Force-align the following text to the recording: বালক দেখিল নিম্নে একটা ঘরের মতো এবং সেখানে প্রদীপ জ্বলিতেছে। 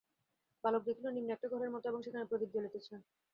বালক 0.63 0.81
দেখিল 0.87 1.05
নিম্নে 1.09 1.33
একটা 1.33 1.47
ঘরের 1.51 1.73
মতো 1.73 1.85
এবং 1.87 1.99
সেখানে 2.03 2.29
প্রদীপ 2.29 2.49
জ্বলিতেছে। 2.53 2.93